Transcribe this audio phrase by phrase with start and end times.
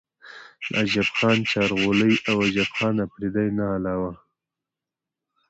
[0.65, 4.11] د عجب خان چارغولۍ او عجب خان افريدي نه علاوه